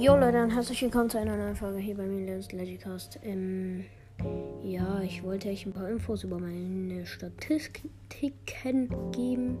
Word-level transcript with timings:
Jo 0.00 0.14
Leute, 0.14 0.34
dann 0.34 0.50
herzlich 0.52 0.80
willkommen 0.82 1.10
zu 1.10 1.18
einer 1.18 1.36
neuen 1.36 1.56
Folge 1.56 1.78
hier 1.78 1.96
bei 1.96 2.04
mir 2.04 2.24
Lenz 2.24 2.52
Legicast. 2.52 3.18
Ähm, 3.24 3.84
ja, 4.62 5.00
ich 5.00 5.24
wollte 5.24 5.48
euch 5.48 5.66
ein 5.66 5.72
paar 5.72 5.88
Infos 5.88 6.22
über 6.22 6.38
meine 6.38 7.04
Statistiken 7.04 7.90
geben. 9.10 9.58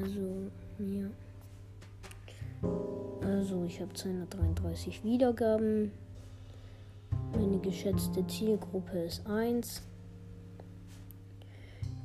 Also, 0.00 0.52
ja. 0.78 1.08
Also, 3.26 3.64
ich 3.64 3.80
habe 3.80 3.92
233 3.92 5.02
Wiedergaben. 5.02 5.90
Meine 7.32 7.58
geschätzte 7.58 8.24
Zielgruppe 8.28 9.00
ist 9.00 9.26
1. 9.26 9.82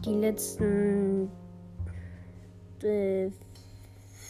Die 0.04 0.16
letzten 0.16 1.30
äh, 2.82 3.30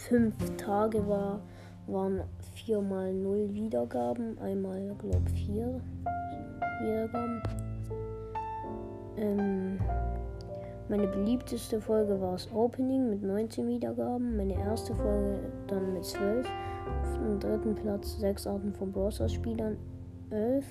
fünf 0.10 0.36
Tage 0.58 1.08
war, 1.08 1.40
waren 1.88 2.24
viermal 2.68 3.14
null 3.14 3.54
Wiedergaben, 3.54 4.38
einmal 4.40 4.94
glaube 5.00 5.30
vier 5.30 5.80
Wiedergaben. 6.82 7.42
Ähm, 9.16 9.80
meine 10.90 11.08
beliebteste 11.08 11.80
Folge 11.80 12.20
war 12.20 12.34
das 12.34 12.52
Opening 12.52 13.10
mit 13.10 13.24
19 13.24 13.70
Wiedergaben, 13.70 14.36
meine 14.36 14.56
erste 14.56 14.94
Folge 14.96 15.40
dann 15.68 15.94
mit 15.94 16.04
12. 16.04 16.46
Auf 16.46 17.14
dem 17.14 17.40
dritten 17.40 17.76
Platz 17.76 18.20
6 18.20 18.48
Arten 18.48 18.74
von 18.74 18.92
Browser 18.92 19.30
Spielern 19.30 19.78
11. 20.30 20.66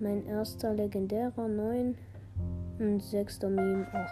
Mein 0.00 0.24
erster 0.24 0.72
legendärer 0.72 1.46
9 1.46 1.94
und 2.78 3.02
sechster 3.02 3.50
Meme 3.50 3.86
8. 3.92 4.08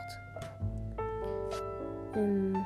Ähm, 2.16 2.56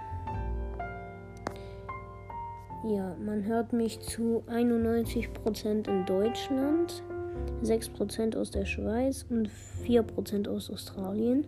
ja, 2.86 3.16
man 3.24 3.44
hört 3.44 3.72
mich 3.72 4.00
zu 4.00 4.42
91% 4.46 5.88
in 5.88 6.06
Deutschland, 6.06 7.02
6% 7.62 8.36
aus 8.36 8.50
der 8.50 8.64
Schweiz 8.64 9.24
und 9.30 9.48
4% 9.84 10.48
aus 10.48 10.70
Australien. 10.70 11.46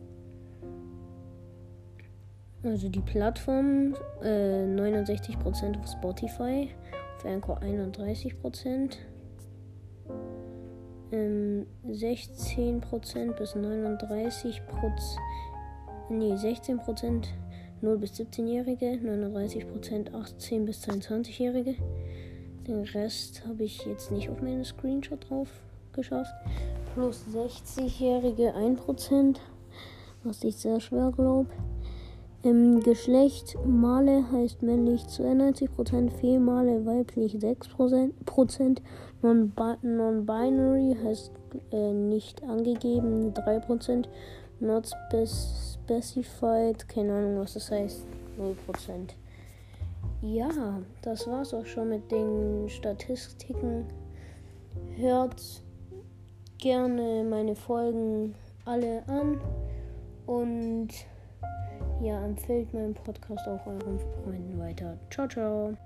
Also 2.63 2.89
die 2.89 3.01
Plattform 3.01 3.95
äh, 4.23 4.65
69% 4.65 5.79
auf 5.79 5.87
Spotify, 5.87 6.71
auf 7.17 7.25
Anchor 7.25 7.61
31%, 7.61 8.97
ähm, 11.13 11.67
16% 11.87 13.33
bis 13.37 13.55
39%, 13.55 14.61
nee, 16.11 16.33
16% 16.33 17.27
0 17.83 17.99
bis 17.99 18.13
17-Jährige, 18.13 18.99
39% 19.03 20.15
18 20.15 20.65
bis 20.65 20.83
22-Jährige. 20.87 21.75
Den 22.67 22.83
Rest 22.83 23.47
habe 23.47 23.65
ich 23.65 23.85
jetzt 23.85 24.11
nicht 24.11 24.29
auf 24.29 24.41
meine 24.41 24.65
Screenshot 24.65 25.29
drauf 25.29 25.49
geschafft. 25.93 26.35
Plus 26.95 27.25
60-Jährige 27.33 28.55
1%, 28.55 29.37
was 30.25 30.43
ich 30.43 30.57
sehr 30.57 30.81
schwer 30.81 31.13
glaube. 31.13 31.51
Im 32.43 32.81
Geschlecht 32.81 33.57
Male 33.67 34.31
heißt 34.31 34.63
männlich 34.63 35.03
92%, 35.03 36.11
Female 36.11 36.87
weiblich 36.87 37.35
6%, 37.35 38.13
Non-Binary 39.23 40.97
heißt 41.03 41.33
äh, 41.73 41.93
nicht 41.93 42.43
angegeben 42.45 43.33
3%, 43.35 44.05
Not 44.61 44.91
specified, 45.87 46.89
keine 46.89 47.15
Ahnung, 47.15 47.39
was 47.39 47.55
das 47.55 47.71
heißt, 47.71 48.07
0%. 48.39 49.15
Ja, 50.21 50.51
das 51.03 51.27
war's 51.29 51.55
auch 51.55 51.65
schon 51.65 51.91
mit 51.91 52.11
den 52.11 52.69
Statistiken. 52.69 53.87
Hört 54.97 55.41
gerne 56.59 57.25
meine 57.29 57.55
Folgen 57.55 58.35
alle 58.65 59.03
an 59.07 59.41
und 60.27 60.89
ja, 62.03 62.25
empfehlt 62.25 62.75
meinen 62.75 62.95
Podcast 62.95 63.47
auch 63.47 63.65
euren 63.67 64.01
Freunden 64.25 64.59
weiter. 64.59 64.99
Ciao, 65.11 65.29
ciao. 65.29 65.77